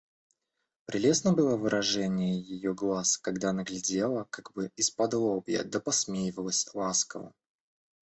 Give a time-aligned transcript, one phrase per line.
[0.85, 7.31] Прелестно было выражение ее глаз, когда она глядела как бы исподлобья да посмеивалась ласково.